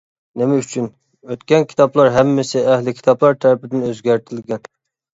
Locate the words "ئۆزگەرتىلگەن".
3.93-4.69